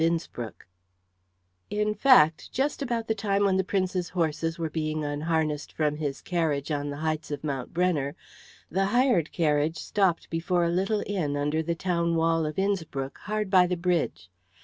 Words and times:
CHAPTER 0.01 0.17
XII 0.35 0.49
In 1.79 1.93
fact, 1.93 2.51
just 2.51 2.81
about 2.81 3.07
the 3.07 3.13
time 3.13 3.43
when 3.45 3.57
the 3.57 3.63
Prince's 3.63 4.09
horses 4.09 4.57
were 4.57 4.67
being 4.71 5.03
unharnessed 5.03 5.71
from 5.71 5.97
his 5.97 6.23
carriage 6.23 6.71
on 6.71 6.89
the 6.89 6.97
heights 7.05 7.29
of 7.29 7.43
Mount 7.43 7.71
Brenner, 7.71 8.15
the 8.71 8.85
hired 8.85 9.31
carriage 9.31 9.77
stopped 9.77 10.27
before 10.31 10.63
a 10.63 10.69
little 10.71 11.03
inn 11.05 11.37
under 11.37 11.61
the 11.61 11.75
town 11.75 12.15
wall 12.15 12.47
of 12.47 12.57
Innspruck 12.57 13.19
hard 13.19 13.51
by 13.51 13.67
the 13.67 13.77
bridge. 13.77 14.31